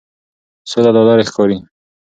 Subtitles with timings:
[0.69, 1.57] سوله لا لرې ښکاري.